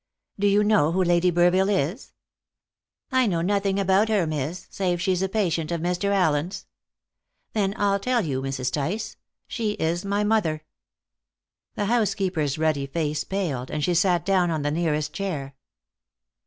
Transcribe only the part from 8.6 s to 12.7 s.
Tice: she is my mother." The housekeeper's